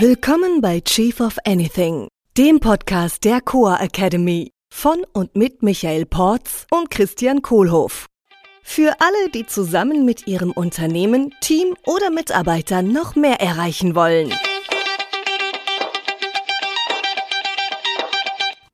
[0.00, 6.66] Willkommen bei Chief of Anything, dem Podcast der Coa Academy von und mit Michael Porz
[6.72, 8.06] und Christian Kohlhoff.
[8.64, 14.34] Für alle, die zusammen mit ihrem Unternehmen, Team oder Mitarbeitern noch mehr erreichen wollen.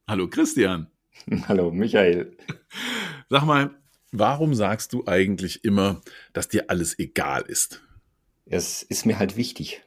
[0.09, 0.87] Hallo Christian.
[1.49, 2.35] Hallo Michael.
[3.29, 3.79] Sag mal,
[4.11, 6.01] warum sagst du eigentlich immer,
[6.33, 7.83] dass dir alles egal ist?
[8.47, 9.83] Es ist mir halt wichtig.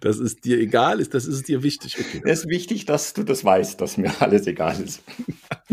[0.00, 1.96] Dass es dir egal ist, das ist dir wichtig.
[1.98, 2.22] Okay.
[2.24, 5.02] Es ist wichtig, dass du das weißt, dass mir alles egal ist.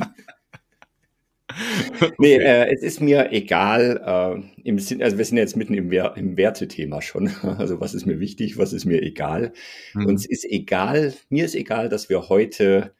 [2.01, 2.13] okay.
[2.17, 5.91] Nee, äh, es ist mir egal, äh, im Sinn, also wir sind jetzt mitten im,
[5.91, 7.31] im Wertethema schon.
[7.59, 9.53] Also was ist mir wichtig, was ist mir egal?
[9.93, 10.05] Mhm.
[10.05, 12.93] Uns ist egal, mir ist egal, dass wir heute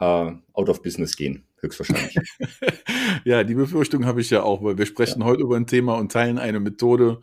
[0.00, 2.16] äh, out of business gehen, höchstwahrscheinlich.
[3.24, 5.26] ja, die Befürchtung habe ich ja auch, weil wir sprechen ja.
[5.26, 7.20] heute über ein Thema und teilen eine Methode,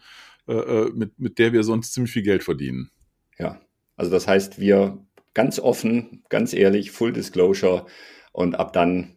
[0.49, 2.89] äh, äh, mit, mit der wir sonst ziemlich viel Geld verdienen.
[3.37, 3.61] Ja,
[3.95, 4.97] also das heißt, wir
[5.35, 7.85] ganz offen, ganz ehrlich, Full Disclosure
[8.31, 9.15] und ab dann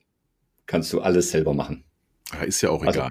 [0.67, 1.85] kannst du alles selber machen.
[2.45, 3.11] Ist ja auch also, egal.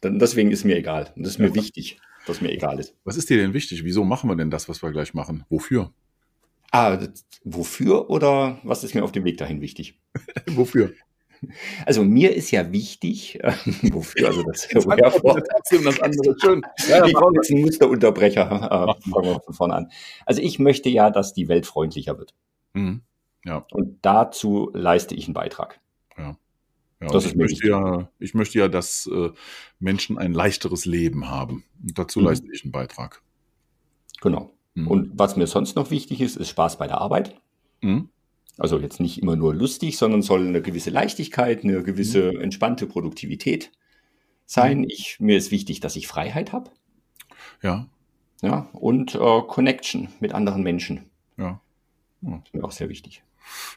[0.00, 1.12] Dann, deswegen ist mir egal.
[1.14, 1.54] Und das ist mir ja.
[1.54, 2.96] wichtig, dass mir egal ist.
[3.04, 3.84] Was ist dir denn wichtig?
[3.84, 5.44] Wieso machen wir denn das, was wir gleich machen?
[5.48, 5.92] Wofür?
[6.72, 6.98] Ah,
[7.44, 10.00] wofür oder was ist mir auf dem Weg dahin wichtig?
[10.48, 10.92] wofür?
[11.84, 13.52] Also mir ist ja wichtig, äh,
[13.92, 16.62] wofür also das, trotzdem das andere schön.
[16.88, 18.42] Ja, ich brauche jetzt einen Musterunterbrecher.
[18.42, 19.90] Äh, fangen wir von vorne an.
[20.24, 22.34] Also ich möchte ja, dass die Welt freundlicher wird.
[22.74, 23.02] Mhm.
[23.44, 23.64] Ja.
[23.70, 25.80] Und dazu leiste ich einen Beitrag.
[26.18, 26.36] Ja.
[27.00, 29.30] ja das ist ich, möchte ja, ich möchte ja, dass äh,
[29.78, 31.64] Menschen ein leichteres Leben haben.
[31.82, 32.26] Und dazu mhm.
[32.26, 33.22] leiste ich einen Beitrag.
[34.20, 34.52] Genau.
[34.74, 34.88] Mhm.
[34.88, 37.40] Und was mir sonst noch wichtig ist, ist Spaß bei der Arbeit.
[37.82, 38.08] Mhm.
[38.58, 42.40] Also jetzt nicht immer nur lustig, sondern soll eine gewisse Leichtigkeit, eine gewisse mhm.
[42.40, 43.70] entspannte Produktivität
[44.46, 44.78] sein.
[44.78, 44.86] Mhm.
[44.88, 46.70] Ich, mir ist wichtig, dass ich Freiheit habe.
[47.62, 47.88] Ja.
[48.42, 51.10] Ja, und äh, Connection mit anderen Menschen.
[51.36, 51.60] Ja.
[52.22, 52.42] ja.
[52.44, 53.22] ist mir auch sehr wichtig.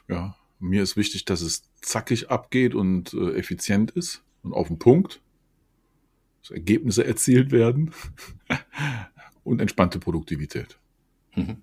[0.08, 4.78] Ja, mir ist wichtig, dass es zackig abgeht und äh, effizient ist und auf den
[4.78, 5.20] Punkt.
[6.42, 7.92] Dass Ergebnisse erzielt werden
[9.44, 10.78] und entspannte Produktivität.
[11.34, 11.62] Mhm.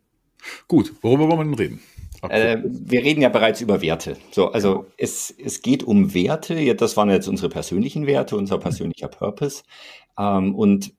[0.68, 1.80] Gut, worüber wollen wir denn reden?
[2.24, 4.18] Äh, wir reden ja bereits über Werte.
[4.32, 6.76] So, also es, es geht um Werte.
[6.76, 9.64] Das waren jetzt unsere persönlichen Werte, unser persönlicher Purpose.
[10.18, 10.94] Ähm, und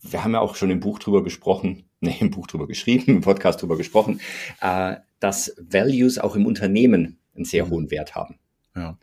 [0.00, 3.20] wir haben ja auch schon im Buch drüber gesprochen, ne, im Buch drüber geschrieben, im
[3.20, 4.20] Podcast drüber gesprochen,
[4.60, 7.70] äh, dass Values auch im Unternehmen einen sehr mhm.
[7.70, 8.38] hohen Wert haben.
[8.76, 8.98] Ja.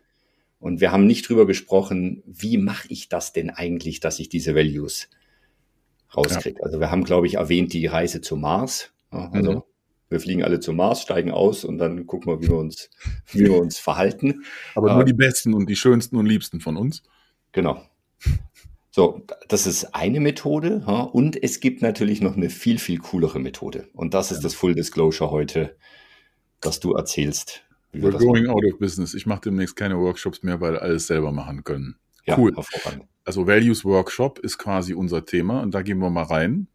[0.59, 4.55] Und wir haben nicht drüber gesprochen, wie mache ich das denn eigentlich, dass ich diese
[4.55, 5.07] Values
[6.15, 6.59] rauskriege.
[6.59, 6.65] Ja.
[6.65, 8.91] Also wir haben, glaube ich, erwähnt die Reise zum Mars.
[9.11, 9.63] Also mhm
[10.09, 12.89] wir fliegen alle zum Mars, steigen aus und dann gucken wir, wie wir uns,
[13.31, 14.43] wie wir uns verhalten.
[14.75, 17.03] Aber nur äh, die Besten und die Schönsten und Liebsten von uns.
[17.51, 17.81] Genau.
[18.91, 20.83] So, das ist eine Methode.
[21.11, 23.89] Und es gibt natürlich noch eine viel, viel coolere Methode.
[23.93, 25.75] Und das ist das Full Disclosure heute,
[26.61, 27.63] dass du erzählst.
[27.91, 28.55] Wie We're going machen.
[28.55, 29.13] out of business.
[29.13, 31.97] Ich mache demnächst keine Workshops mehr, weil alles selber machen können.
[32.25, 32.55] Ja, cool.
[33.23, 36.67] Also Values Workshop ist quasi unser Thema und da gehen wir mal rein.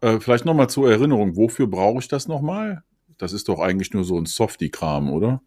[0.00, 2.82] Äh, vielleicht nochmal zur Erinnerung, wofür brauche ich das nochmal?
[3.18, 5.42] Das ist doch eigentlich nur so ein Softie-Kram, oder?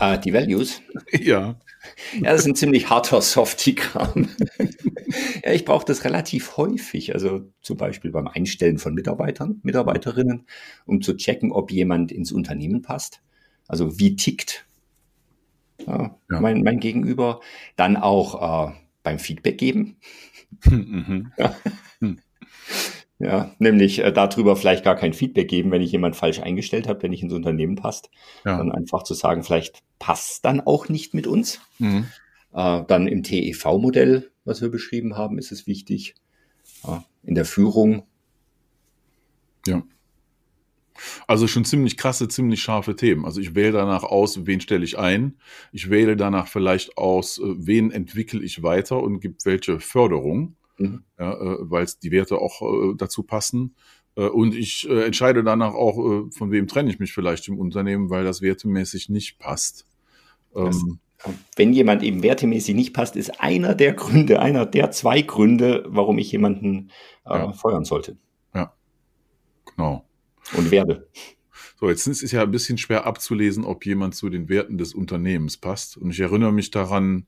[0.00, 0.80] Uh, die Values?
[1.12, 1.58] Ja.
[2.20, 4.28] Ja, das ist ein ziemlich harter Softie-Kram.
[5.44, 10.46] ja, ich brauche das relativ häufig, also zum Beispiel beim Einstellen von Mitarbeitern, Mitarbeiterinnen,
[10.84, 13.22] um zu checken, ob jemand ins Unternehmen passt.
[13.66, 14.66] Also wie tickt
[15.86, 16.40] ja, ja.
[16.40, 17.40] Mein, mein Gegenüber.
[17.76, 18.72] Dann auch äh,
[19.02, 19.96] beim Feedback geben.
[20.64, 21.32] Mhm.
[21.38, 21.56] Ja.
[23.22, 27.00] Ja, nämlich äh, darüber vielleicht gar kein Feedback geben, wenn ich jemand falsch eingestellt habe,
[27.00, 28.08] der nicht ins Unternehmen passt.
[28.46, 28.56] Ja.
[28.56, 31.60] Dann einfach zu sagen, vielleicht passt dann auch nicht mit uns.
[31.78, 32.06] Mhm.
[32.54, 36.14] Äh, dann im TEV-Modell, was wir beschrieben haben, ist es wichtig.
[36.82, 38.04] Äh, in der Führung.
[39.66, 39.82] Ja.
[41.26, 43.24] Also schon ziemlich krasse, ziemlich scharfe Themen.
[43.24, 45.38] Also ich wähle danach aus, wen stelle ich ein.
[45.72, 51.04] Ich wähle danach vielleicht aus, äh, wen entwickle ich weiter und gibt welche Förderung mhm.
[51.18, 53.74] ja, äh, weil die Werte auch äh, dazu passen.
[54.16, 58.42] Und ich entscheide danach auch, von wem trenne ich mich vielleicht im Unternehmen, weil das
[58.42, 59.86] wertemäßig nicht passt.
[60.54, 60.98] Ähm,
[61.56, 66.18] wenn jemand eben wertemäßig nicht passt, ist einer der Gründe, einer der zwei Gründe, warum
[66.18, 66.90] ich jemanden
[67.26, 67.52] äh, ja.
[67.52, 68.16] feuern sollte.
[68.54, 68.74] Ja,
[69.64, 70.04] genau.
[70.56, 71.08] Und werde.
[71.80, 74.92] So, jetzt ist es ja ein bisschen schwer abzulesen, ob jemand zu den Werten des
[74.92, 75.96] Unternehmens passt.
[75.96, 77.26] Und ich erinnere mich daran,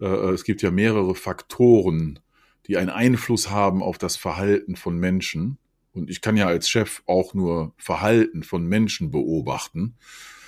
[0.00, 2.18] äh, es gibt ja mehrere Faktoren,
[2.66, 5.58] die einen Einfluss haben auf das Verhalten von Menschen.
[5.92, 9.94] Und ich kann ja als Chef auch nur Verhalten von Menschen beobachten.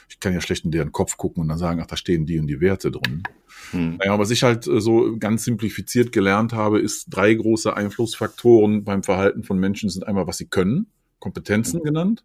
[0.08, 2.38] ich kann ja schlecht in deren Kopf gucken und dann sagen, ach, da stehen die
[2.38, 3.22] und die Werte drin.
[3.70, 3.96] Hm.
[3.98, 9.02] Naja, was ich halt äh, so ganz simplifiziert gelernt habe, ist drei große Einflussfaktoren beim
[9.02, 10.86] Verhalten von Menschen sind einmal, was sie können,
[11.18, 11.84] Kompetenzen hm.
[11.84, 12.24] genannt.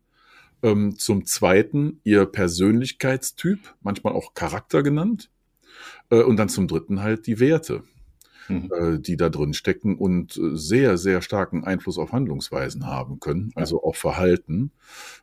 [0.63, 5.31] Ähm, zum zweiten ihr Persönlichkeitstyp, manchmal auch Charakter genannt.
[6.09, 7.83] Äh, und dann zum dritten halt die Werte
[8.51, 8.71] mhm.
[8.73, 13.51] äh, die da drin stecken und äh, sehr, sehr starken Einfluss auf Handlungsweisen haben können,
[13.55, 14.71] also auf Verhalten.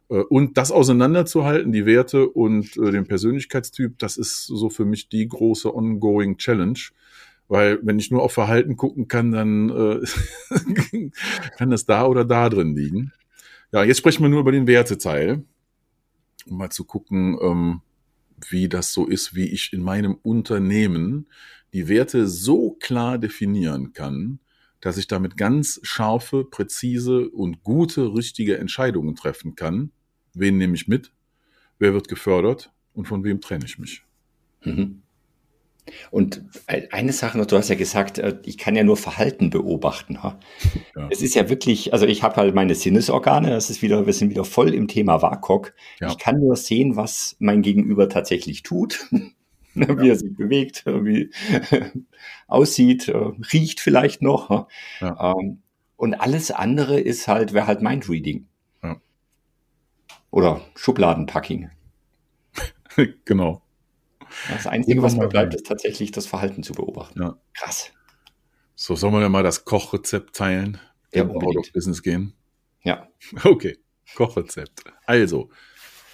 [0.09, 5.09] Äh, und das auseinanderzuhalten, die Werte und äh, den Persönlichkeitstyp, das ist so für mich
[5.09, 6.79] die große ongoing Challenge.
[7.51, 11.11] Weil wenn ich nur auf Verhalten gucken kann, dann äh,
[11.57, 13.13] kann das da oder da drin liegen.
[13.73, 15.45] Ja, jetzt sprechen wir nur über den Werteteil,
[16.47, 17.83] um mal zu gucken, ähm,
[18.49, 21.27] wie das so ist, wie ich in meinem Unternehmen
[21.75, 24.39] die Werte so klar definieren kann,
[24.81, 29.91] dass ich damit ganz scharfe, präzise und gute, richtige Entscheidungen treffen kann.
[30.35, 31.13] Wen nehme ich mit?
[31.79, 32.73] Wer wird gefördert?
[32.95, 34.03] Und von wem trenne ich mich?
[34.65, 35.03] Mhm.
[36.11, 40.19] Und eine Sache noch, du hast ja gesagt, äh, ich kann ja nur Verhalten beobachten.
[40.23, 40.39] Ja.
[41.11, 44.31] Es ist ja wirklich, also ich habe halt meine Sinnesorgane, das ist wieder, wir sind
[44.31, 45.75] wieder voll im Thema WAKOK.
[46.01, 46.09] Ja.
[46.09, 49.07] Ich kann nur sehen, was mein Gegenüber tatsächlich tut.
[49.75, 50.15] wie ja.
[50.15, 51.31] er sich bewegt, wie
[52.49, 53.17] aussieht, äh,
[53.53, 54.69] riecht vielleicht noch.
[55.01, 55.63] Ähm,
[55.97, 58.47] und alles andere ist halt, wäre halt Mindreading.
[60.31, 61.71] Oder Schubladenpacking.
[63.25, 63.63] genau.
[64.49, 67.21] Das Einzige, was mir bleibt, ist tatsächlich das Verhalten zu beobachten.
[67.21, 67.39] Ja.
[67.55, 67.93] Krass.
[68.75, 70.79] So, sollen wir denn mal das Kochrezept teilen?
[71.13, 72.35] Ja, of Business gehen?
[72.83, 73.09] Ja.
[73.45, 73.79] Okay,
[74.15, 74.85] Kochrezept.
[75.07, 75.51] Also,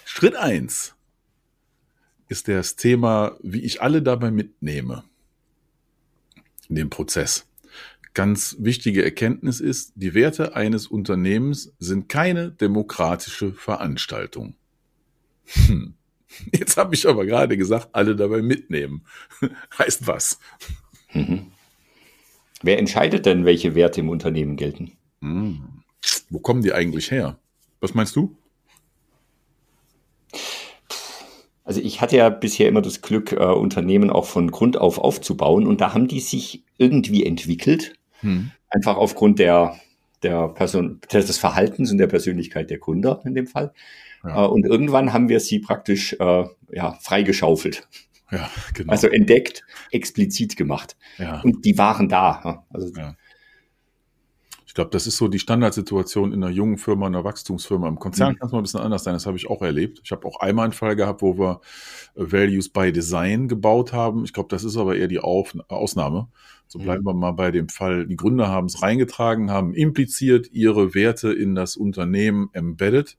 [0.05, 0.95] Schritt eins
[2.27, 5.03] ist das Thema, wie ich alle dabei mitnehme
[6.69, 7.47] in dem Prozess.
[8.13, 14.55] Ganz wichtige Erkenntnis ist, die Werte eines Unternehmens sind keine demokratische Veranstaltung.
[15.45, 15.95] Hm.
[16.51, 19.05] Jetzt habe ich aber gerade gesagt, alle dabei mitnehmen.
[19.77, 20.39] heißt was?
[21.13, 21.51] Mhm.
[22.61, 24.93] Wer entscheidet denn, welche Werte im Unternehmen gelten?
[25.21, 25.83] Hm.
[26.29, 27.37] Wo kommen die eigentlich her?
[27.79, 28.35] Was meinst du?
[31.63, 35.65] Also ich hatte ja bisher immer das Glück, äh, Unternehmen auch von Grund auf aufzubauen
[35.65, 37.95] und da haben die sich irgendwie entwickelt.
[38.21, 38.51] Hm.
[38.69, 39.75] Einfach aufgrund der,
[40.21, 43.73] der Person, des Verhaltens und der Persönlichkeit der Gründer in dem Fall.
[44.25, 44.45] Ja.
[44.45, 47.87] Äh, und irgendwann haben wir sie praktisch äh, ja, freigeschaufelt.
[48.31, 48.91] Ja, genau.
[48.91, 50.97] Also entdeckt, explizit gemacht.
[51.17, 51.41] Ja.
[51.41, 52.65] Und die waren da.
[52.69, 53.15] Also ja.
[54.65, 57.87] Ich glaube, das ist so die Standardsituation in einer jungen Firma, einer Wachstumsfirma.
[57.87, 58.39] Im Konzern mhm.
[58.39, 59.13] kann es mal ein bisschen anders sein.
[59.13, 60.01] Das habe ich auch erlebt.
[60.03, 61.61] Ich habe auch einmal einen Fall gehabt, wo wir
[62.15, 64.25] äh, Values by Design gebaut haben.
[64.25, 66.27] Ich glaube, das ist aber eher die Auf Ausnahme.
[66.67, 67.07] So bleiben mhm.
[67.07, 68.05] wir mal bei dem Fall.
[68.05, 73.17] Die Gründer haben es reingetragen, haben impliziert ihre Werte in das Unternehmen embedded,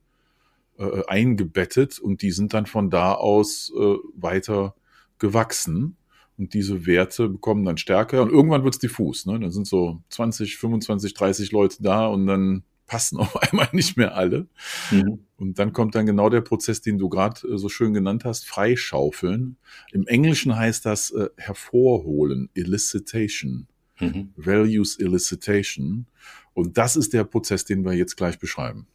[0.79, 4.75] äh, eingebettet und die sind dann von da aus äh, weiter
[5.19, 5.97] gewachsen.
[6.39, 9.25] Und diese Werte bekommen dann stärker und irgendwann wird es diffus.
[9.25, 9.41] Ne?
[9.41, 14.15] Dann sind so 20, 25, 30 Leute da und dann passen auf einmal nicht mehr
[14.15, 14.47] alle.
[14.91, 15.21] Mhm.
[15.37, 18.47] Und dann kommt dann genau der Prozess, den du gerade äh, so schön genannt hast,
[18.47, 19.57] freischaufeln.
[19.93, 23.67] Im Englischen heißt das äh, hervorholen, Elicitation,
[24.01, 24.33] mhm.
[24.37, 26.07] Values Elicitation.
[26.55, 28.87] Und das ist der Prozess, den wir jetzt gleich beschreiben.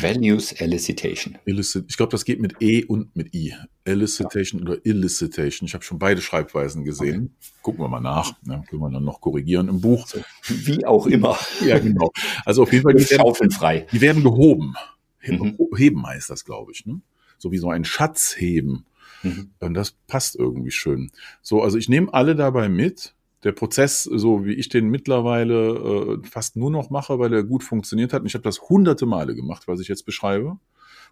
[0.00, 1.38] Values Elicitation.
[1.44, 3.54] Illicit, ich glaube, das geht mit E und mit I.
[3.84, 4.68] Elicitation ja.
[4.68, 5.66] oder Illicitation.
[5.66, 7.36] Ich habe schon beide Schreibweisen gesehen.
[7.36, 7.60] Okay.
[7.62, 8.32] Gucken wir mal nach.
[8.46, 10.06] Ja, können wir dann noch korrigieren im Buch.
[10.42, 11.38] Wie auch immer.
[11.64, 12.10] ja, genau.
[12.44, 12.94] Also auf jeden Fall.
[12.94, 13.86] Die werden, frei.
[13.92, 14.74] Die werden gehoben.
[15.22, 15.56] Mhm.
[15.76, 16.86] Heben heißt das, glaube ich.
[16.86, 17.00] Ne?
[17.38, 18.86] So wie so ein Schatz heben.
[19.22, 19.50] Mhm.
[19.60, 21.10] Und das passt irgendwie schön.
[21.42, 23.14] So, also ich nehme alle dabei mit
[23.44, 27.62] der Prozess, so wie ich den mittlerweile äh, fast nur noch mache, weil er gut
[27.62, 28.22] funktioniert hat.
[28.22, 30.58] Und ich habe das hunderte Male gemacht, was ich jetzt beschreibe.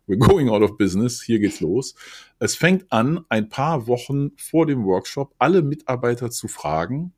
[0.07, 1.23] We're going out of business.
[1.23, 1.95] Hier geht's los.
[2.39, 7.13] Es fängt an, ein paar Wochen vor dem Workshop alle Mitarbeiter zu fragen.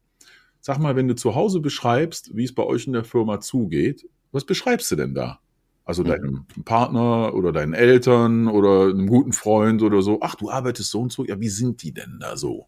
[0.60, 4.08] Sag mal, wenn du zu Hause beschreibst, wie es bei euch in der Firma zugeht,
[4.32, 5.40] was beschreibst du denn da?
[5.84, 6.08] Also mhm.
[6.08, 10.18] deinem Partner oder deinen Eltern oder einem guten Freund oder so.
[10.20, 11.24] Ach, du arbeitest so und so.
[11.24, 12.66] Ja, wie sind die denn da so?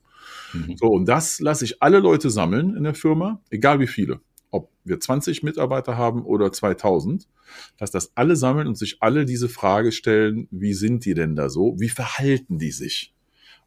[0.52, 0.76] Mhm.
[0.76, 4.20] So, und das lasse ich alle Leute sammeln in der Firma, egal wie viele.
[4.50, 7.28] Ob wir 20 Mitarbeiter haben oder 2000,
[7.76, 11.48] dass das alle sammeln und sich alle diese Frage stellen, wie sind die denn da
[11.48, 11.76] so?
[11.78, 13.14] Wie verhalten die sich?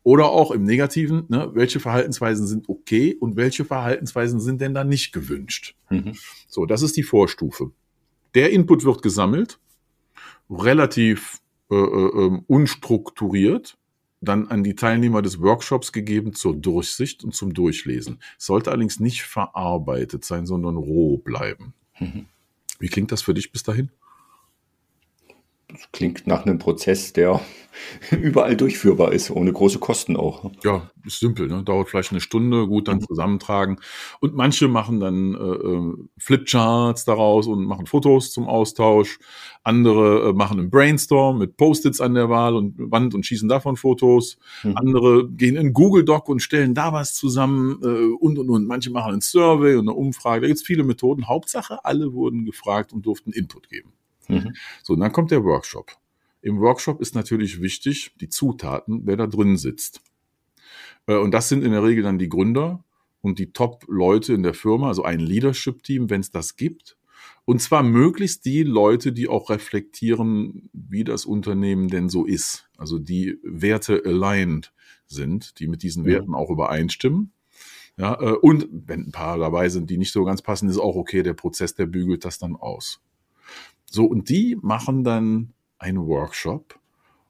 [0.04, 4.84] Oder auch im Negativen, ne, welche Verhaltensweisen sind okay und welche Verhaltensweisen sind denn da
[4.84, 5.75] nicht gewünscht?
[5.90, 6.13] Mhm.
[6.48, 7.72] So, das ist die Vorstufe.
[8.36, 9.60] Der Input wird gesammelt,
[10.50, 11.40] relativ
[11.72, 13.78] äh, äh, ähm, unstrukturiert
[14.24, 18.20] dann an die Teilnehmer des Workshops gegeben zur Durchsicht und zum Durchlesen.
[18.38, 21.74] Es sollte allerdings nicht verarbeitet sein, sondern roh bleiben.
[22.00, 22.25] Mhm.
[22.80, 23.92] Wie klingt das für dich bis dahin?
[25.74, 27.42] Das klingt nach einem Prozess, der
[28.12, 30.51] überall durchführbar ist, ohne große Kosten auch.
[30.63, 31.63] Ja, ist simpel, ne?
[31.63, 33.08] dauert vielleicht eine Stunde, gut dann mhm.
[33.08, 33.80] zusammentragen.
[34.20, 39.18] Und manche machen dann äh, äh, Flipcharts daraus und machen Fotos zum Austausch.
[39.63, 43.75] Andere äh, machen einen Brainstorm mit Post-its an der Wahl und Wand und schießen davon
[43.75, 44.38] Fotos.
[44.62, 44.77] Mhm.
[44.77, 48.68] Andere gehen in Google Doc und stellen da was zusammen äh, und und und.
[48.68, 50.42] Manche machen ein Survey und eine Umfrage.
[50.42, 51.27] Da gibt's viele Methoden.
[51.27, 53.94] Hauptsache, alle wurden gefragt und durften Input geben.
[54.36, 54.54] Mhm.
[54.84, 55.92] So, und dann kommt der Workshop.
[56.42, 60.02] Im Workshop ist natürlich wichtig, die Zutaten, wer da drin sitzt.
[61.08, 62.84] Äh, und das sind in der Regel dann die Gründer
[63.22, 66.98] und die Top-Leute in der Firma, also ein Leadership-Team, wenn es das gibt.
[67.46, 72.70] Und zwar möglichst die Leute, die auch reflektieren, wie das Unternehmen denn so ist.
[72.78, 74.74] Also die Werte aligned
[75.08, 77.32] sind, die mit diesen Werten auch übereinstimmen.
[77.98, 80.96] Ja, äh, und wenn ein paar dabei sind, die nicht so ganz passen, ist auch
[80.96, 81.22] okay.
[81.22, 83.02] Der Prozess, der bügelt das dann aus.
[83.94, 86.80] So, und die machen dann einen Workshop.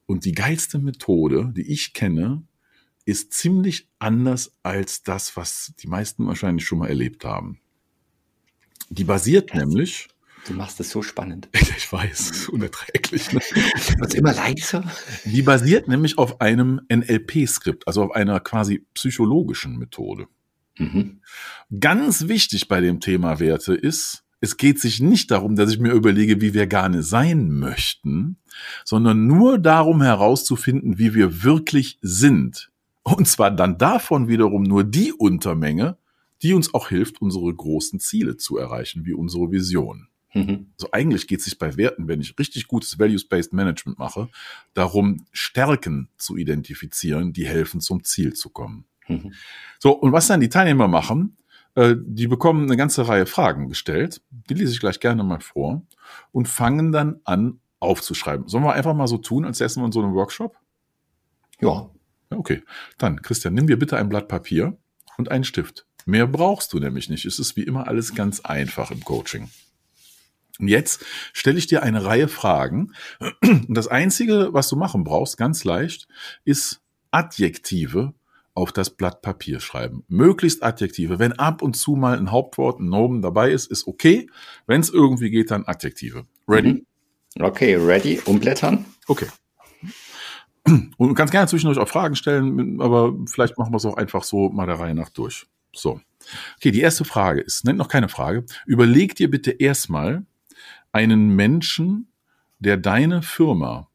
[0.05, 2.43] Und die geilste Methode, die ich kenne,
[3.03, 7.59] ist ziemlich anders als das, was die meisten wahrscheinlich schon mal erlebt haben.
[8.89, 9.59] Die basiert Krass.
[9.59, 10.07] nämlich.
[10.47, 11.49] Du machst es so spannend.
[11.77, 13.33] Ich weiß, unerträglich.
[13.33, 13.41] Ne?
[13.97, 14.89] Wird immer leiser.
[15.25, 20.27] Die basiert nämlich auf einem NLP-Skript, also auf einer quasi psychologischen Methode.
[20.77, 21.19] Mhm.
[21.77, 25.93] Ganz wichtig bei dem Thema Werte ist, es geht sich nicht darum, dass ich mir
[25.93, 28.35] überlege, wie wir gerne sein möchten,
[28.83, 32.69] sondern nur darum herauszufinden, wie wir wirklich sind.
[33.03, 35.97] Und zwar dann davon wiederum nur die Untermenge,
[36.41, 40.09] die uns auch hilft, unsere großen Ziele zu erreichen, wie unsere Vision.
[40.33, 40.67] Mhm.
[40.77, 44.27] Also eigentlich geht es sich bei Werten, wenn ich richtig gutes Values-Based Management mache,
[44.73, 48.83] darum, Stärken zu identifizieren, die helfen, zum Ziel zu kommen.
[49.07, 49.31] Mhm.
[49.79, 51.37] So, und was dann die Teilnehmer machen,
[51.75, 54.21] äh, die bekommen eine ganze Reihe Fragen gestellt.
[54.29, 55.81] Die lese ich gleich gerne mal vor
[56.31, 58.47] und fangen dann an aufzuschreiben.
[58.47, 60.55] Sollen wir einfach mal so tun, als essen wir in so einem Workshop?
[61.59, 61.89] Ja.
[62.31, 62.37] ja.
[62.37, 62.63] Okay.
[62.97, 64.77] Dann, Christian, nimm dir bitte ein Blatt Papier
[65.17, 65.85] und einen Stift.
[66.05, 67.25] Mehr brauchst du nämlich nicht.
[67.25, 69.49] Es ist wie immer alles ganz einfach im Coaching.
[70.59, 71.03] Und jetzt
[71.33, 72.93] stelle ich dir eine Reihe Fragen.
[73.41, 76.07] Und das Einzige, was du machen brauchst, ganz leicht,
[76.45, 78.13] ist Adjektive
[78.55, 80.03] auf das Blatt Papier schreiben.
[80.07, 81.19] Möglichst Adjektive.
[81.19, 84.29] Wenn ab und zu mal ein Hauptwort, ein Nomen dabei ist, ist okay.
[84.67, 86.25] Wenn es irgendwie geht, dann Adjektive.
[86.47, 86.73] Ready?
[86.73, 86.85] Mhm.
[87.43, 88.21] Okay, ready.
[88.25, 88.85] Umblättern.
[89.07, 89.27] Okay.
[90.65, 94.23] Und du kannst gerne zwischendurch auch Fragen stellen, aber vielleicht machen wir es auch einfach
[94.23, 95.45] so mal der Reihe nach durch.
[95.75, 95.99] So.
[96.57, 98.45] Okay, die erste Frage ist, nennt noch keine Frage.
[98.65, 100.25] Überleg dir bitte erstmal
[100.91, 102.07] einen Menschen,
[102.59, 103.89] der deine Firma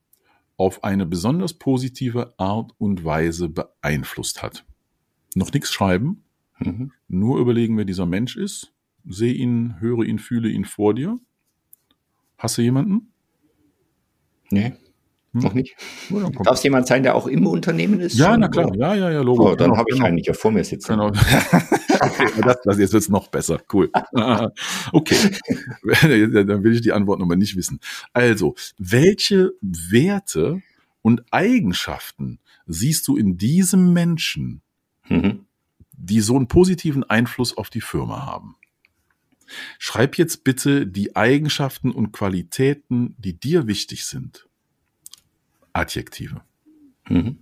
[0.58, 4.66] auf eine besonders positive Art und Weise beeinflusst hat.
[5.34, 6.24] Noch nichts schreiben,
[6.58, 6.92] mhm.
[7.06, 8.74] nur überlegen, wer dieser Mensch ist.
[9.06, 11.16] Sehe ihn, höre ihn, fühle ihn vor dir.
[12.36, 13.12] Hast du jemanden?
[14.50, 14.74] Nee.
[15.32, 15.42] Hm?
[15.42, 15.76] Noch nicht.
[16.10, 18.18] Ja, Darf es jemand sein, der auch im Unternehmen ist?
[18.18, 18.74] Ja, na klar.
[18.74, 19.44] Ja, ja, ja, Logo.
[19.44, 20.08] Oh, dann genau, habe ich genau.
[20.08, 20.92] einen ja vor mir sitzen.
[20.92, 21.12] Genau.
[22.08, 23.60] okay, das, das, jetzt wird's noch besser.
[23.72, 23.90] Cool.
[24.92, 25.36] okay.
[26.02, 27.80] dann will ich die Antwort nochmal nicht wissen.
[28.12, 30.62] Also, welche Werte
[31.02, 34.62] und Eigenschaften siehst du in diesem Menschen,
[35.08, 35.46] mhm.
[35.92, 38.56] die so einen positiven Einfluss auf die Firma haben?
[39.78, 44.46] Schreib jetzt bitte die Eigenschaften und Qualitäten, die dir wichtig sind.
[45.72, 46.42] Adjektive.
[47.08, 47.38] Mhm.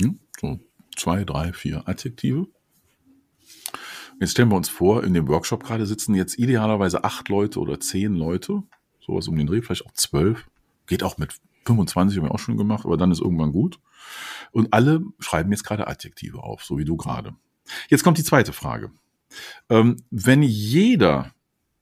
[0.00, 0.60] Ja, so
[0.96, 2.48] zwei, drei, vier Adjektive.
[4.20, 7.78] Jetzt stellen wir uns vor, in dem Workshop gerade sitzen jetzt idealerweise acht Leute oder
[7.78, 8.62] zehn Leute,
[9.00, 10.48] sowas um den Dreh, vielleicht auch zwölf.
[10.86, 11.34] Geht auch mit
[11.66, 13.78] 25 haben wir auch schon gemacht, aber dann ist irgendwann gut.
[14.50, 17.34] Und alle schreiben jetzt gerade Adjektive auf, so wie du gerade.
[17.88, 18.90] Jetzt kommt die zweite Frage.
[19.68, 21.32] Ähm, wenn jeder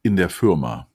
[0.03, 0.89] in der Firma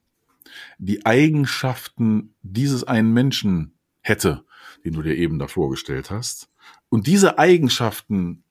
[0.77, 4.43] die Eigenschaften dieses einen Menschen hätte,
[4.83, 6.49] den du dir eben da vorgestellt hast,
[6.89, 8.43] und diese Eigenschaften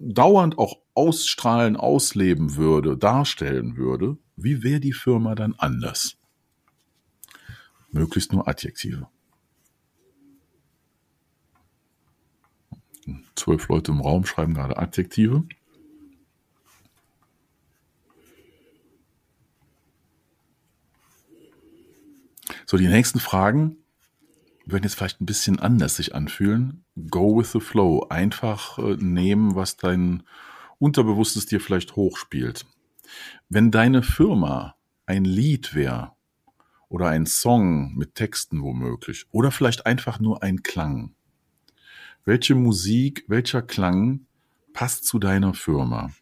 [0.00, 6.16] dauernd auch ausstrahlen, ausleben würde, darstellen würde, wie wäre die Firma dann anders?
[7.90, 9.08] Möglichst nur Adjektive.
[13.34, 15.44] Zwölf Leute im Raum schreiben gerade Adjektive.
[22.66, 23.79] So, die nächsten Fragen
[24.72, 26.84] werden jetzt vielleicht ein bisschen anders sich anfühlen.
[27.10, 28.06] Go with the flow.
[28.08, 30.22] Einfach äh, nehmen, was dein
[30.78, 32.66] Unterbewusstes dir vielleicht hochspielt.
[33.48, 36.12] Wenn deine Firma ein Lied wäre
[36.88, 41.14] oder ein Song mit Texten womöglich oder vielleicht einfach nur ein Klang.
[42.24, 44.26] Welche Musik, welcher Klang
[44.72, 46.12] passt zu deiner Firma?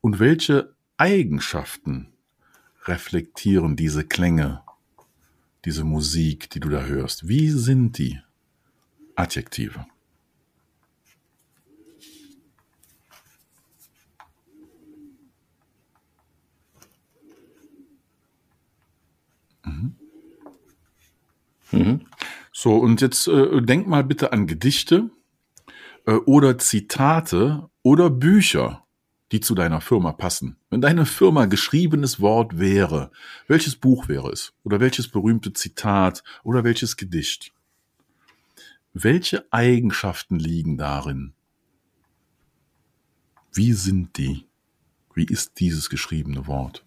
[0.00, 2.12] Und welche Eigenschaften
[2.84, 4.62] reflektieren diese Klänge
[5.64, 7.28] diese Musik, die du da hörst?
[7.28, 8.20] Wie sind die
[9.16, 9.86] Adjektive?
[19.64, 19.96] Mhm.
[21.70, 22.00] Mhm.
[22.52, 25.10] So, und jetzt äh, denk mal bitte an Gedichte
[26.06, 28.84] äh, oder Zitate oder Bücher,
[29.32, 30.56] die zu deiner Firma passen.
[30.70, 33.10] Wenn deine Firma geschriebenes Wort wäre,
[33.46, 34.54] welches Buch wäre es?
[34.64, 37.52] Oder welches berühmte Zitat oder welches Gedicht?
[38.94, 41.34] Welche Eigenschaften liegen darin?
[43.52, 44.46] Wie sind die?
[45.14, 46.84] Wie ist dieses geschriebene Wort?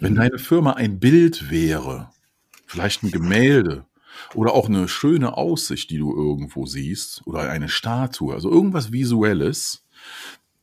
[0.00, 2.10] Wenn deine Firma ein Bild wäre,
[2.66, 3.86] vielleicht ein Gemälde
[4.34, 9.84] oder auch eine schöne Aussicht, die du irgendwo siehst oder eine Statue, also irgendwas Visuelles,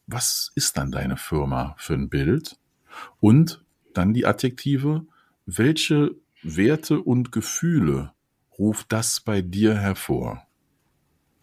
[0.08, 2.58] was ist dann deine Firma für ein Bild?
[3.20, 3.64] Und
[3.94, 5.06] dann die Adjektive,
[5.46, 8.14] welche Werte und Gefühle
[8.58, 10.48] ruft das bei dir hervor?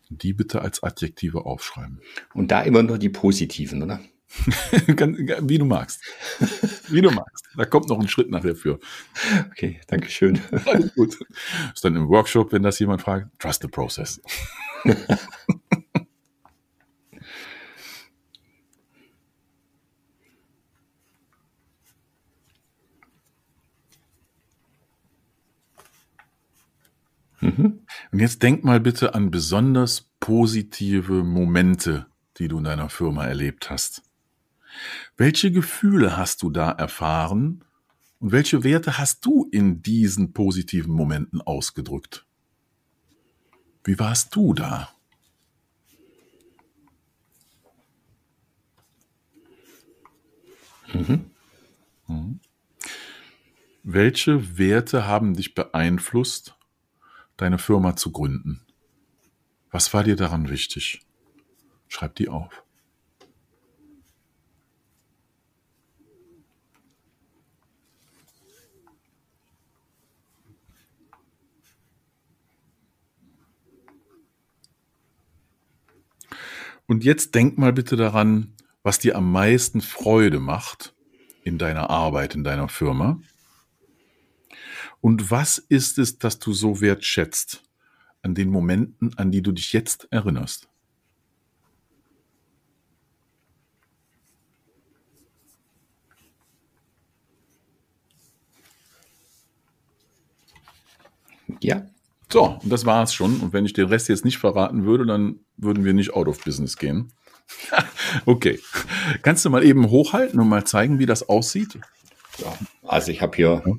[0.08, 2.00] Die bitte als Adjektive aufschreiben.
[2.34, 4.00] Und da immer nur die positiven, oder?
[5.42, 6.02] Wie du magst.
[6.88, 7.44] Wie du magst.
[7.56, 8.78] Da kommt noch ein Schritt nachher für.
[9.50, 10.40] Okay, danke schön.
[10.66, 11.18] Alles gut.
[11.74, 14.20] Ist dann im Workshop, wenn das jemand fragt, trust the process.
[27.42, 27.80] Mhm.
[28.12, 32.06] Und jetzt denk mal bitte an besonders positive Momente,
[32.38, 34.02] die du in deiner Firma erlebt hast.
[35.16, 37.64] Welche Gefühle hast du da erfahren
[38.18, 42.26] und welche Werte hast du in diesen positiven Momenten ausgedrückt?
[43.84, 44.88] Wie warst du da?
[50.92, 51.30] Mhm.
[52.06, 52.40] Mhm.
[53.82, 56.54] Welche Werte haben dich beeinflusst,
[57.36, 58.60] deine Firma zu gründen?
[59.70, 61.00] Was war dir daran wichtig?
[61.88, 62.61] Schreib die auf.
[76.92, 78.52] Und jetzt denk mal bitte daran,
[78.82, 80.94] was dir am meisten Freude macht
[81.42, 83.18] in deiner Arbeit, in deiner Firma.
[85.00, 87.62] Und was ist es, das du so wertschätzt
[88.20, 90.68] an den Momenten, an die du dich jetzt erinnerst?
[101.62, 101.86] Ja.
[102.32, 103.40] So, und das war's schon.
[103.40, 106.42] Und wenn ich den Rest jetzt nicht verraten würde, dann würden wir nicht out of
[106.42, 107.12] business gehen.
[108.26, 108.58] okay.
[109.20, 111.78] Kannst du mal eben hochhalten und mal zeigen, wie das aussieht?
[112.38, 113.72] Ja, also ich habe hier ja.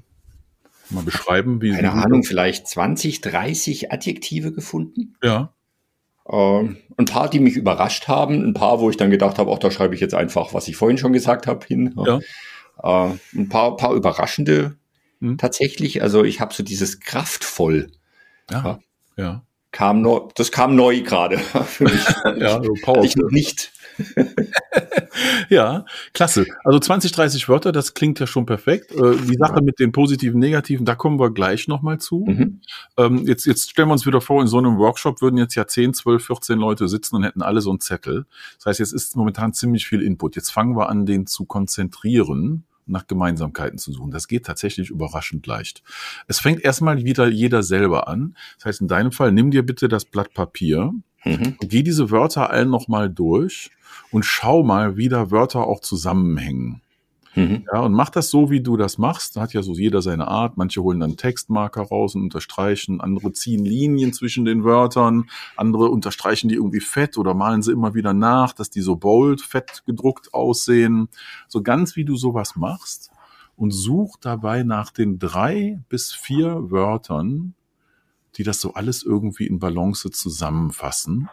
[0.92, 5.16] mal beschreiben, wie keine Ahnung, vielleicht 20, 30 Adjektive gefunden.
[5.24, 5.52] Ja.
[6.30, 9.58] Ähm, ein paar, die mich überrascht haben, ein paar, wo ich dann gedacht habe, auch
[9.58, 11.96] da schreibe ich jetzt einfach, was ich vorhin schon gesagt habe, hin.
[12.06, 12.20] Ja.
[12.84, 14.78] Äh, ein paar, paar überraschende
[15.22, 15.40] hm.
[15.40, 16.04] tatsächlich.
[16.04, 17.90] Also ich habe so dieses kraftvoll.
[18.54, 18.80] Ja.
[19.18, 19.42] ja.
[19.72, 22.06] Kam neu, das kam neu gerade für mich.
[22.38, 23.04] ja, so Power.
[23.04, 23.72] Ich noch nicht.
[25.50, 26.46] ja, klasse.
[26.64, 28.92] Also 20, 30 Wörter, das klingt ja schon perfekt.
[28.92, 32.26] Äh, die Sache mit den positiven, negativen, da kommen wir gleich nochmal zu.
[32.28, 32.62] Mhm.
[32.98, 35.68] Ähm, jetzt, jetzt stellen wir uns wieder vor, in so einem Workshop würden jetzt ja
[35.68, 38.26] 10, 12, 14 Leute sitzen und hätten alle so einen Zettel.
[38.58, 40.36] Das heißt, jetzt ist momentan ziemlich viel Input.
[40.36, 44.12] Jetzt fangen wir an, den zu konzentrieren nach Gemeinsamkeiten zu suchen.
[44.12, 45.84] Das geht tatsächlich überraschend leicht.
[46.28, 48.36] Es fängt erstmal wieder jeder selber an.
[48.58, 50.94] Das heißt, in deinem Fall, nimm dir bitte das Blatt Papier
[51.26, 51.58] mhm.
[51.62, 53.72] geh diese Wörter allen nochmal durch
[54.12, 56.82] und schau mal, wie da Wörter auch zusammenhängen.
[57.36, 57.66] Mhm.
[57.74, 59.36] Ja, und mach das so, wie du das machst.
[59.36, 60.58] Da hat ja so jeder seine Art.
[60.58, 66.48] Manche holen dann Textmarker raus und unterstreichen, andere ziehen Linien zwischen den Wörtern, andere unterstreichen
[66.48, 70.34] die irgendwie fett oder malen sie immer wieder nach, dass die so bold, fett gedruckt
[70.34, 71.10] aussehen.
[71.48, 73.10] So ganz wie du sowas machst
[73.56, 77.56] und such dabei nach den drei bis vier Wörtern,
[78.38, 81.30] die das so alles irgendwie in Balance zusammenfassen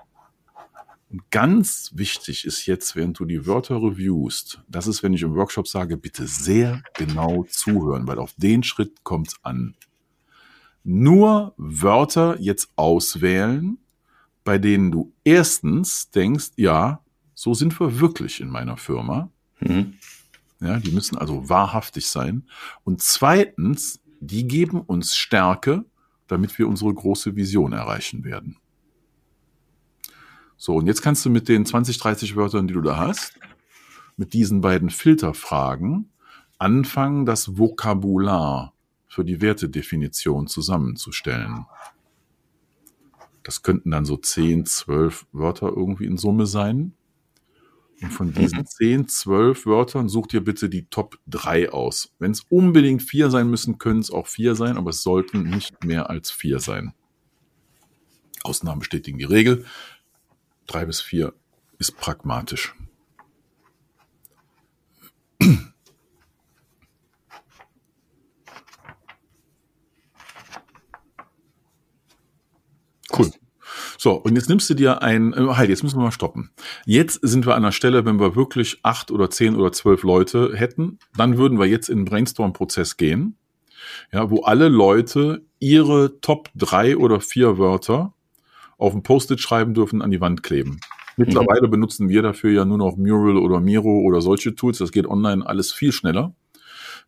[1.11, 5.35] und ganz wichtig ist jetzt, während du die Wörter reviewst, das ist, wenn ich im
[5.35, 9.75] Workshop sage, bitte sehr genau zuhören, weil auf den Schritt kommt's an.
[10.85, 13.79] Nur Wörter jetzt auswählen,
[14.45, 17.01] bei denen du erstens denkst, ja,
[17.35, 19.31] so sind wir wirklich in meiner Firma.
[19.59, 19.95] Mhm.
[20.61, 22.45] Ja, die müssen also wahrhaftig sein.
[22.85, 25.85] Und zweitens, die geben uns Stärke,
[26.29, 28.60] damit wir unsere große Vision erreichen werden.
[30.63, 33.33] So, und jetzt kannst du mit den 20, 30 Wörtern, die du da hast,
[34.19, 36.11] mit diesen beiden Filterfragen
[36.59, 38.75] anfangen, das Vokabular
[39.09, 41.65] für die Wertedefinition zusammenzustellen.
[43.43, 46.93] Das könnten dann so 10, 12 Wörter irgendwie in Summe sein.
[48.03, 49.09] Und von diesen 10, mhm.
[49.09, 52.13] 12 Wörtern such dir bitte die Top 3 aus.
[52.19, 55.85] Wenn es unbedingt vier sein müssen, können es auch vier sein, aber es sollten nicht
[55.85, 56.93] mehr als vier sein.
[58.43, 59.65] Ausnahmen bestätigen die Regel.
[60.71, 61.35] Drei bis vier
[61.81, 62.77] ist pragmatisch.
[73.13, 73.33] Cool.
[73.99, 76.53] So, und jetzt nimmst du dir ein, halt, jetzt müssen wir mal stoppen.
[76.87, 80.53] Jetzt sind wir an der Stelle, wenn wir wirklich acht oder zehn oder zwölf Leute
[80.55, 83.37] hätten, dann würden wir jetzt in den Brainstorm-Prozess gehen,
[84.13, 88.15] ja, wo alle Leute ihre Top drei oder vier Wörter
[88.81, 90.81] auf ein Post-it schreiben dürfen, an die Wand kleben.
[91.17, 91.73] Mittlerweile mhm.
[91.73, 94.79] benutzen wir dafür ja nur noch Mural oder Miro oder solche Tools.
[94.79, 96.35] Das geht online alles viel schneller.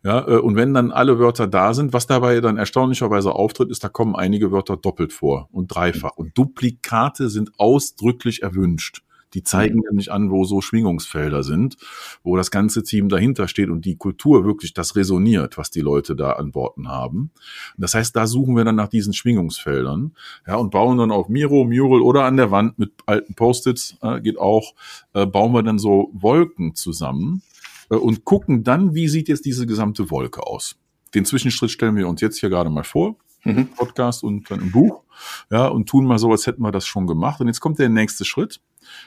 [0.04, 3.84] Ja, äh, und wenn dann alle Wörter da sind, was dabei dann erstaunlicherweise auftritt, ist,
[3.84, 6.16] da kommen einige Wörter doppelt vor und dreifach.
[6.16, 9.02] Und Duplikate sind ausdrücklich erwünscht.
[9.34, 9.84] Die zeigen mhm.
[9.90, 11.76] nämlich an, wo so Schwingungsfelder sind,
[12.22, 16.14] wo das ganze Team dahinter steht und die Kultur wirklich das resoniert, was die Leute
[16.16, 17.30] da an Worten haben.
[17.76, 20.14] Das heißt, da suchen wir dann nach diesen Schwingungsfeldern,
[20.46, 24.20] ja, und bauen dann auf Miro, Mural oder an der Wand mit alten Post-its, äh,
[24.20, 24.74] geht auch,
[25.14, 27.42] äh, bauen wir dann so Wolken zusammen
[27.90, 30.76] äh, und gucken dann, wie sieht jetzt diese gesamte Wolke aus.
[31.14, 33.16] Den Zwischenschritt stellen wir uns jetzt hier gerade mal vor.
[33.44, 33.68] Mhm.
[33.68, 35.02] Podcast und dann im Buch.
[35.50, 37.40] Ja, und tun mal so, als hätten wir das schon gemacht.
[37.40, 38.60] Und jetzt kommt der nächste Schritt.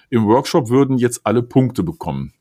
[0.10, 2.34] Im Workshop würden jetzt alle Punkte bekommen.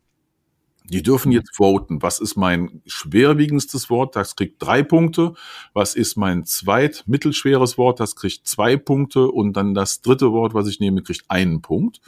[0.86, 2.02] Die dürfen jetzt voten.
[2.02, 4.16] Was ist mein schwerwiegendstes Wort?
[4.16, 5.32] Das kriegt drei Punkte.
[5.72, 8.00] Was ist mein zweit mittelschweres Wort?
[8.00, 9.30] Das kriegt zwei Punkte.
[9.30, 12.02] Und dann das dritte Wort, was ich nehme, kriegt einen Punkt.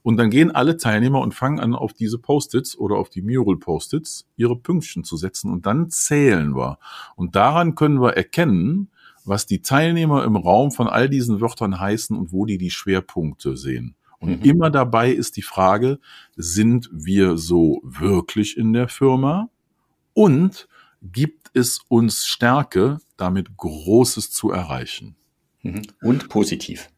[0.00, 4.26] Und dann gehen alle Teilnehmer und fangen an, auf diese Post-its oder auf die Mural-Post-its
[4.36, 5.50] ihre Pünktchen zu setzen.
[5.50, 6.78] Und dann zählen wir.
[7.16, 8.90] Und daran können wir erkennen,
[9.26, 13.56] was die Teilnehmer im Raum von all diesen Wörtern heißen und wo die die Schwerpunkte
[13.56, 13.96] sehen.
[14.24, 14.50] Und mhm.
[14.50, 15.98] immer dabei ist die Frage,
[16.34, 19.50] sind wir so wirklich in der Firma?
[20.14, 20.66] Und
[21.02, 25.16] gibt es uns Stärke, damit Großes zu erreichen?
[25.62, 25.82] Mhm.
[26.00, 26.88] Und positiv.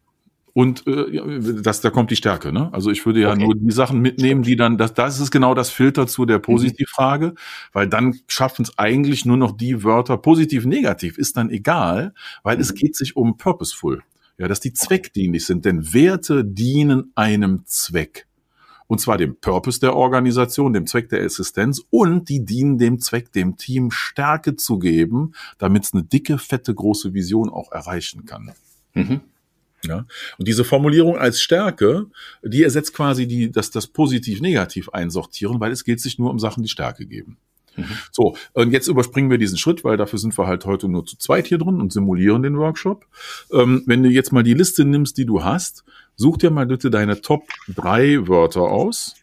[0.53, 2.51] Und äh, das, da kommt die Stärke.
[2.51, 2.73] Ne?
[2.73, 3.43] Also ich würde ja okay.
[3.43, 6.43] nur die Sachen mitnehmen, die dann, das, das ist genau das Filter zu der mhm.
[6.43, 7.35] Positivfrage,
[7.73, 12.55] weil dann schaffen es eigentlich nur noch die Wörter positiv, negativ, ist dann egal, weil
[12.55, 12.61] mhm.
[12.61, 14.01] es geht sich um purposeful.
[14.37, 18.27] Ja, dass die zweckdienlich sind, denn Werte dienen einem Zweck.
[18.87, 23.31] Und zwar dem Purpose der Organisation, dem Zweck der Assistenz und die dienen dem Zweck,
[23.33, 28.53] dem Team Stärke zu geben, damit es eine dicke, fette, große Vision auch erreichen kann.
[28.93, 29.21] Mhm.
[29.83, 30.05] Ja?
[30.37, 32.07] Und diese Formulierung als Stärke,
[32.41, 36.63] die ersetzt quasi die, das, das positiv-negativ einsortieren, weil es geht sich nur um Sachen,
[36.63, 37.37] die Stärke geben.
[37.77, 37.85] Mhm.
[38.11, 41.17] So, und jetzt überspringen wir diesen Schritt, weil dafür sind wir halt heute nur zu
[41.17, 43.05] zweit hier drin und simulieren den Workshop.
[43.51, 45.83] Ähm, wenn du jetzt mal die Liste nimmst, die du hast,
[46.15, 49.15] such dir mal bitte deine Top drei Wörter aus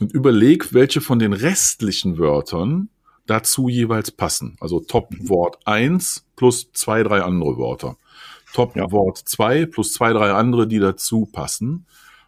[0.00, 2.90] und überleg, welche von den restlichen Wörtern
[3.26, 4.56] dazu jeweils passen.
[4.60, 7.96] Also Top Wort eins plus zwei, drei andere Wörter.
[8.56, 11.84] Top-Wort 2 plus zwei, drei andere, die dazu passen.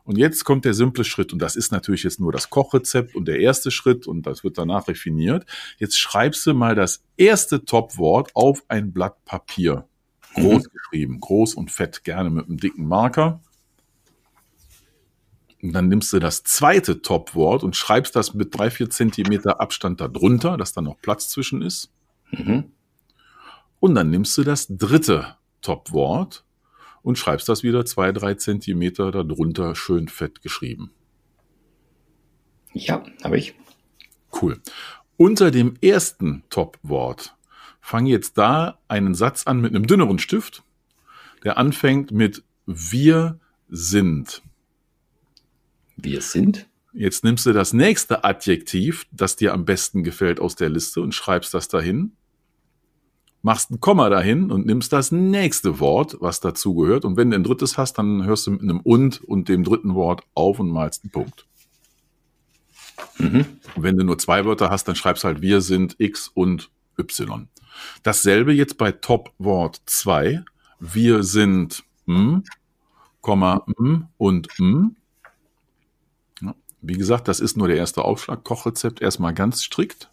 [0.09, 3.29] Und jetzt kommt der simple Schritt und das ist natürlich jetzt nur das Kochrezept und
[3.29, 5.45] der erste Schritt und das wird danach refiniert.
[5.77, 9.87] Jetzt schreibst du mal das erste Top-Wort auf ein Blatt Papier.
[10.33, 10.71] Groß mhm.
[10.73, 13.43] geschrieben, groß und fett, gerne mit einem dicken Marker.
[15.61, 20.01] Und dann nimmst du das zweite Top-Wort und schreibst das mit drei, vier Zentimeter Abstand
[20.01, 21.93] darunter, dass da noch Platz zwischen ist.
[22.31, 22.73] Mhm.
[23.79, 26.47] Und dann nimmst du das dritte Top-Wort
[27.09, 30.91] und schreibst das wieder zwei, drei Zentimeter darunter schön fett geschrieben.
[32.75, 33.55] Ja, habe ich.
[34.31, 34.61] Cool.
[35.17, 37.35] Unter dem ersten Top-Wort
[37.81, 40.65] fang jetzt da einen Satz an mit einem dünneren Stift,
[41.45, 43.41] der anfängt mit wir
[43.71, 44.43] sind.
[45.97, 46.69] Wir sind?
[46.93, 51.15] Jetzt nimmst du das nächste Adjektiv, das dir am besten gefällt aus der Liste und
[51.15, 52.18] schreibst das dahin
[53.43, 57.05] machst ein Komma dahin und nimmst das nächste Wort, was dazu gehört.
[57.05, 59.95] Und wenn du ein drittes hast, dann hörst du mit einem und und dem dritten
[59.95, 61.47] Wort auf und malst einen Punkt.
[63.19, 63.47] Mhm.
[63.77, 67.49] wenn du nur zwei Wörter hast, dann schreibst halt wir sind X und Y.
[68.03, 70.43] Dasselbe jetzt bei Top-Wort 2.
[70.81, 72.43] Wir sind m,
[73.21, 74.97] Komma m und m.
[76.81, 78.45] Wie gesagt, das ist nur der erste Aufschlag.
[78.45, 80.09] Kochrezept erstmal ganz strikt.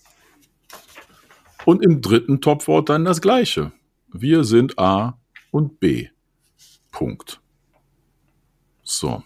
[1.65, 3.71] Und im dritten Topwort dann das gleiche.
[4.13, 5.19] Wir sind A
[5.51, 6.09] und B.
[6.91, 7.41] Punkt.
[8.83, 9.23] So.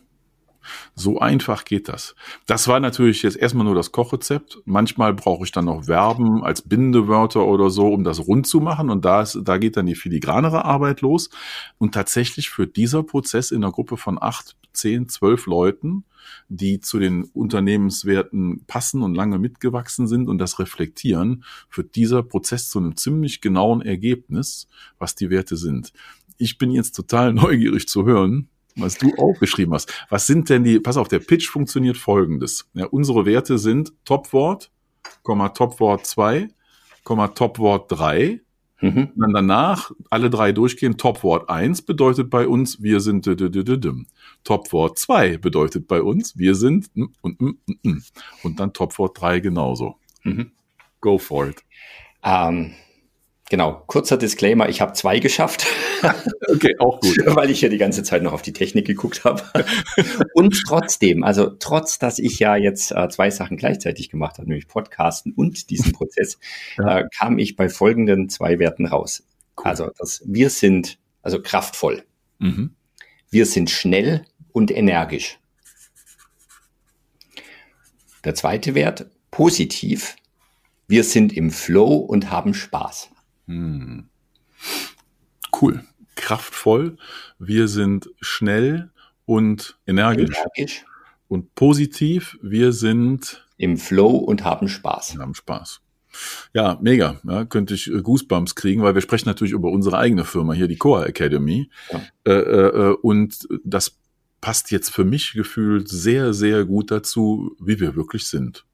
[0.95, 2.15] So einfach geht das.
[2.45, 4.59] Das war natürlich jetzt erstmal nur das Kochrezept.
[4.65, 8.89] Manchmal brauche ich dann noch Verben als Bindewörter oder so, um das rund zu machen.
[8.89, 11.29] Und da, ist, da geht dann die filigranere Arbeit los.
[11.77, 16.05] Und tatsächlich führt dieser Prozess in einer Gruppe von acht, zehn, zwölf Leuten,
[16.47, 22.69] die zu den Unternehmenswerten passen und lange mitgewachsen sind und das reflektieren, führt dieser Prozess
[22.69, 25.93] zu einem ziemlich genauen Ergebnis, was die Werte sind.
[26.37, 28.49] Ich bin jetzt total neugierig zu hören,
[28.81, 29.91] was du aufgeschrieben hast.
[30.09, 32.69] Was sind denn die, pass auf, der Pitch funktioniert folgendes.
[32.73, 34.71] Ja, unsere Werte sind Topwort,
[35.23, 36.49] Topwort 2,
[37.03, 38.41] Topwort 3.
[38.81, 39.09] Mhm.
[39.15, 40.97] dann danach alle drei durchgehen.
[40.97, 43.25] Topwort 1 bedeutet bei uns, wir sind
[44.45, 48.03] Topwort 2 bedeutet bei uns, wir sind und, und, und,
[48.43, 49.97] und dann Topwort 3 genauso.
[50.23, 50.51] Mhm.
[51.01, 51.63] Go for it.
[52.21, 52.73] Um, ähm,
[53.49, 55.65] Genau, kurzer Disclaimer, ich habe zwei geschafft.
[56.53, 57.17] okay, auch gut.
[57.25, 59.41] Weil ich ja die ganze Zeit noch auf die Technik geguckt habe.
[60.33, 64.67] und trotzdem, also trotz, dass ich ja jetzt äh, zwei Sachen gleichzeitig gemacht habe, nämlich
[64.67, 66.37] Podcasten und diesen Prozess,
[66.77, 66.99] ja.
[66.99, 69.23] äh, kam ich bei folgenden zwei Werten raus.
[69.57, 69.65] Cool.
[69.65, 72.03] Also das, wir sind also kraftvoll.
[72.37, 72.75] Mhm.
[73.31, 75.39] Wir sind schnell und energisch.
[78.23, 80.15] Der zweite Wert, positiv.
[80.87, 83.09] Wir sind im Flow und haben Spaß.
[83.49, 84.07] Hm.
[85.59, 85.83] Cool.
[86.15, 86.97] Kraftvoll.
[87.39, 88.91] Wir sind schnell
[89.25, 90.37] und energisch.
[90.37, 90.85] energisch.
[91.27, 92.37] Und positiv.
[92.41, 95.15] Wir sind im Flow und haben Spaß.
[95.15, 95.81] Wir haben Spaß.
[96.53, 97.19] Ja, mega.
[97.23, 100.67] Ja, könnte ich äh, Goosebumps kriegen, weil wir sprechen natürlich über unsere eigene Firma hier,
[100.67, 101.69] die Core Academy.
[101.91, 102.01] Ja.
[102.25, 103.97] Äh, äh, und das
[104.41, 108.65] passt jetzt für mich gefühlt sehr, sehr gut dazu, wie wir wirklich sind.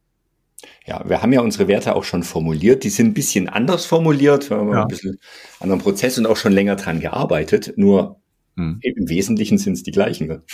[0.86, 2.84] Ja, wir haben ja unsere Werte auch schon formuliert.
[2.84, 4.50] Die sind ein bisschen anders formuliert.
[4.50, 4.82] Wir haben ja.
[4.84, 5.20] ein bisschen
[5.60, 7.74] anderen Prozess und auch schon länger dran gearbeitet.
[7.76, 8.22] Nur
[8.56, 8.80] hm.
[8.82, 10.28] im Wesentlichen sind es die gleichen.
[10.28, 10.44] Ne?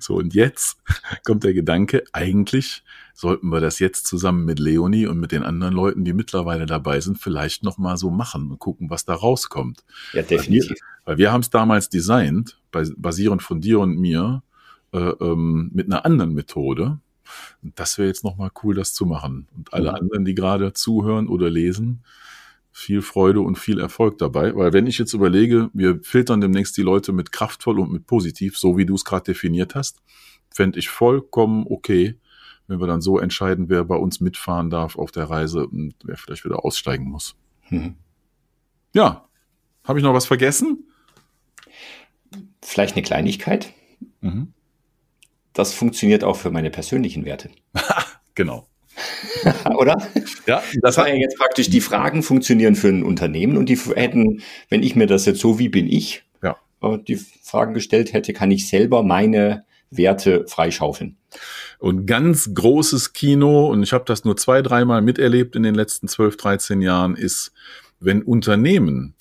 [0.00, 0.76] So, und jetzt
[1.24, 2.82] kommt der Gedanke, eigentlich
[3.14, 7.00] sollten wir das jetzt zusammen mit Leonie und mit den anderen Leuten, die mittlerweile dabei
[7.00, 9.84] sind, vielleicht nochmal so machen und gucken, was da rauskommt.
[10.14, 10.70] Ja, definitiv.
[10.70, 14.42] Weil wir, weil wir haben es damals designt, basierend von dir und mir,
[14.92, 16.98] äh, ähm, mit einer anderen Methode
[17.62, 19.48] das wäre jetzt nochmal cool, das zu machen.
[19.56, 19.92] Und alle ja.
[19.92, 22.02] anderen, die gerade zuhören oder lesen,
[22.70, 24.54] viel Freude und viel Erfolg dabei.
[24.56, 28.56] Weil wenn ich jetzt überlege, wir filtern demnächst die Leute mit kraftvoll und mit positiv,
[28.56, 30.00] so wie du es gerade definiert hast,
[30.50, 32.16] fände ich vollkommen okay,
[32.66, 36.16] wenn wir dann so entscheiden, wer bei uns mitfahren darf auf der Reise und wer
[36.16, 37.36] vielleicht wieder aussteigen muss.
[37.68, 37.96] Mhm.
[38.94, 39.28] Ja,
[39.84, 40.84] habe ich noch was vergessen?
[42.62, 43.72] Vielleicht eine Kleinigkeit.
[44.20, 44.54] Mhm
[45.52, 47.50] das funktioniert auch für meine persönlichen Werte.
[48.34, 48.66] genau.
[49.76, 49.96] Oder?
[50.46, 53.76] Ja, das, das war ja jetzt praktisch die Fragen funktionieren für ein Unternehmen und die
[53.76, 56.56] hätten, wenn ich mir das jetzt so wie bin ich, ja.
[56.82, 61.16] Äh, die Fragen gestellt hätte, kann ich selber meine Werte freischaufeln.
[61.78, 66.08] Und ganz großes Kino, und ich habe das nur zwei, dreimal miterlebt in den letzten
[66.08, 67.52] 12, 13 Jahren, ist,
[68.00, 69.14] wenn Unternehmen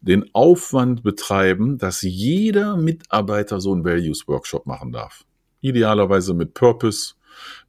[0.00, 5.24] den Aufwand betreiben, dass jeder Mitarbeiter so einen Values Workshop machen darf
[5.60, 7.14] idealerweise mit Purpose,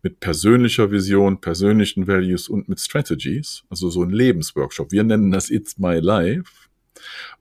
[0.01, 4.91] mit persönlicher Vision, persönlichen Values und mit Strategies, also so ein Lebensworkshop.
[4.91, 6.51] Wir nennen das It's My Life.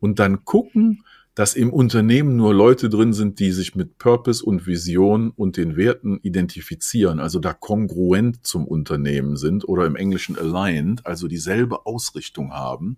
[0.00, 1.04] Und dann gucken,
[1.38, 5.76] dass im Unternehmen nur Leute drin sind, die sich mit Purpose und Vision und den
[5.76, 12.52] Werten identifizieren, also da kongruent zum Unternehmen sind oder im Englischen aligned, also dieselbe Ausrichtung
[12.52, 12.96] haben.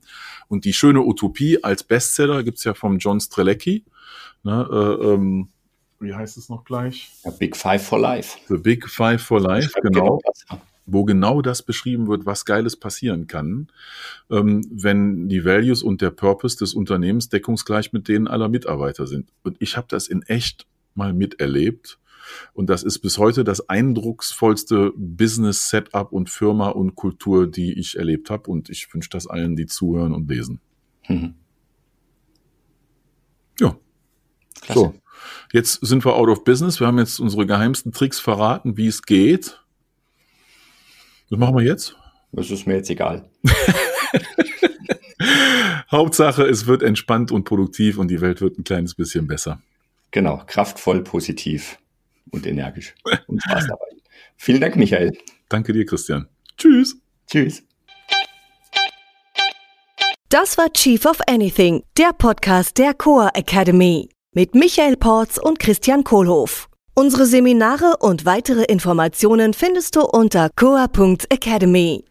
[0.48, 3.84] Und die schöne Utopie als Bestseller gibt's ja vom John Strelecki.
[4.42, 5.48] Ne, äh, ähm,
[6.00, 7.12] wie heißt es noch gleich?
[7.24, 8.38] Ja, Big Five for Life.
[8.48, 10.18] The Big Five for Life, genau.
[10.18, 13.68] genau wo genau das beschrieben wird, was Geiles passieren kann,
[14.30, 19.30] ähm, wenn die Values und der Purpose des Unternehmens deckungsgleich mit denen aller Mitarbeiter sind.
[19.42, 21.98] Und ich habe das in echt mal miterlebt.
[22.52, 28.30] Und das ist bis heute das eindrucksvollste Business-Setup und Firma und Kultur, die ich erlebt
[28.30, 28.50] habe.
[28.50, 30.60] Und ich wünsche das allen, die zuhören und lesen.
[31.08, 31.34] Mhm.
[33.58, 33.76] Ja.
[34.60, 34.80] Klasse.
[34.80, 34.94] So.
[35.52, 36.78] Jetzt sind wir out of business.
[36.78, 39.60] Wir haben jetzt unsere geheimsten Tricks verraten, wie es geht.
[41.28, 41.96] Was machen wir jetzt?
[42.32, 43.28] Das ist mir jetzt egal.
[45.90, 49.60] Hauptsache, es wird entspannt und produktiv und die Welt wird ein kleines bisschen besser.
[50.12, 51.78] Genau, kraftvoll, positiv
[52.30, 52.94] und energisch.
[53.26, 53.86] Und Spaß dabei.
[54.36, 55.12] Vielen Dank, Michael.
[55.48, 56.28] Danke dir, Christian.
[56.56, 56.96] Tschüss.
[57.26, 57.64] Tschüss.
[60.28, 66.04] Das war Chief of Anything, der Podcast der Core Academy mit Michael Porz und Christian
[66.04, 66.68] Kohlhoff.
[66.94, 72.04] Unsere Seminare und weitere Informationen findest du unter coa.academy.